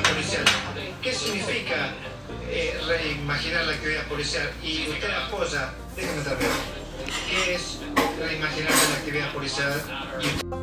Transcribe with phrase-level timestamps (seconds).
[0.00, 0.44] actividad policial.
[1.02, 1.92] ¿Qué significa
[2.48, 4.50] eh, reimaginar la actividad policial?
[4.62, 6.56] Y usted apoya, déjeme terminar,
[7.28, 7.78] ¿qué es
[8.18, 9.82] reimaginar la actividad policial?
[10.20, 10.59] Y-